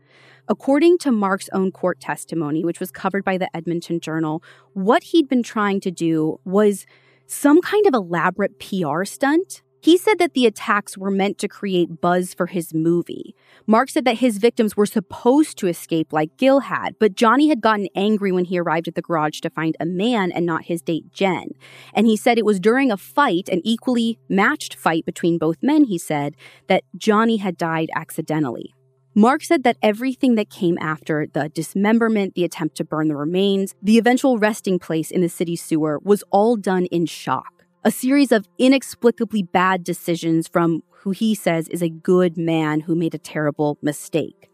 [0.48, 4.42] According to Mark's own court testimony, which was covered by the Edmonton Journal,
[4.72, 6.84] what he'd been trying to do was
[7.26, 9.62] some kind of elaborate PR stunt.
[9.88, 13.34] He said that the attacks were meant to create buzz for his movie.
[13.66, 17.62] Mark said that his victims were supposed to escape like Gil had, but Johnny had
[17.62, 20.82] gotten angry when he arrived at the garage to find a man and not his
[20.82, 21.52] date Jen.
[21.94, 25.84] And he said it was during a fight, an equally matched fight between both men,
[25.84, 26.36] he said,
[26.66, 28.74] that Johnny had died accidentally.
[29.14, 33.74] Mark said that everything that came after the dismemberment, the attempt to burn the remains,
[33.82, 37.57] the eventual resting place in the city sewer was all done in shock.
[37.88, 42.94] A series of inexplicably bad decisions from who he says is a good man who
[42.94, 44.50] made a terrible mistake.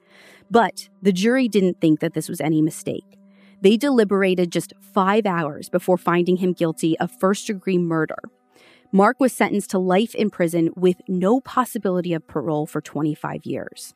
[0.53, 3.19] But the jury didn't think that this was any mistake.
[3.61, 8.23] They deliberated just five hours before finding him guilty of first degree murder.
[8.93, 13.95] Mark was sentenced to life in prison with no possibility of parole for 25 years.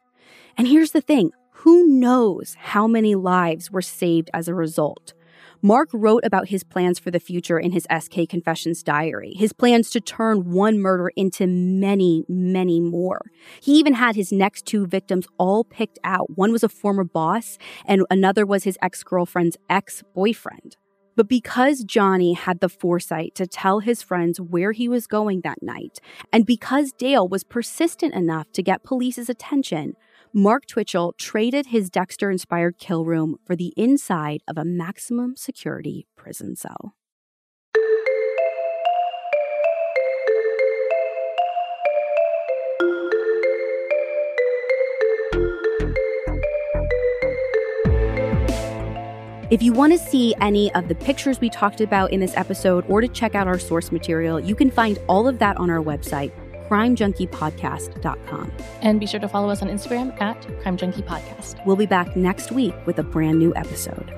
[0.57, 5.15] And here's the thing who knows how many lives were saved as a result?
[5.61, 9.91] Mark wrote about his plans for the future in his SK Confessions diary, his plans
[9.91, 13.23] to turn one murder into many, many more.
[13.61, 16.37] He even had his next two victims all picked out.
[16.37, 20.77] One was a former boss, and another was his ex girlfriend's ex boyfriend.
[21.17, 25.61] But because Johnny had the foresight to tell his friends where he was going that
[25.61, 25.99] night,
[26.33, 29.95] and because Dale was persistent enough to get police's attention,
[30.35, 36.07] Mark Twitchell traded his Dexter inspired kill room for the inside of a maximum security
[36.17, 36.95] prison cell.
[49.51, 52.85] If you want to see any of the pictures we talked about in this episode
[52.87, 55.83] or to check out our source material, you can find all of that on our
[55.83, 56.33] website,
[56.69, 58.53] crimejunkiepodcast.com.
[58.83, 61.65] And be sure to follow us on Instagram at Crime Junkie Podcast.
[61.65, 64.18] We'll be back next week with a brand new episode.